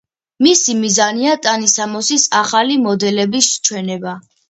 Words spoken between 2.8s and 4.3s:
მოდელების ჩვენება.